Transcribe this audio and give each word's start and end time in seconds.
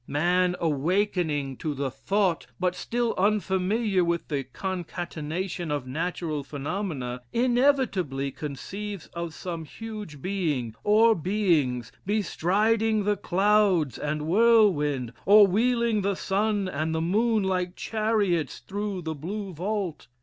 Man 0.07 0.55
awakening 0.59 1.57
to 1.57 1.75
thought, 1.91 2.47
but 2.59 2.73
still 2.73 3.13
unfamiliar 3.19 4.03
with 4.03 4.29
the 4.29 4.43
concatenation 4.45 5.69
of 5.69 5.85
natural 5.85 6.43
phenomena, 6.43 7.21
inevitably 7.31 8.31
conceives 8.31 9.05
of 9.13 9.35
some 9.35 9.63
huge 9.63 10.19
being, 10.19 10.73
or 10.83 11.13
beings, 11.13 11.91
bestriding 12.03 13.03
the 13.03 13.15
clouds 13.15 13.99
and 13.99 14.23
whirlwind, 14.23 15.13
or 15.23 15.45
wheeling 15.45 16.01
the 16.01 16.15
sun 16.15 16.67
and 16.67 16.95
the 16.95 17.01
moon 17.01 17.43
like 17.43 17.75
chariots 17.75 18.57
through 18.57 19.03
the 19.03 19.13
blue 19.13 19.53
vault. 19.53 20.07